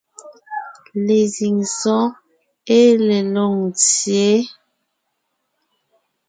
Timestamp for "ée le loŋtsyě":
2.77-4.29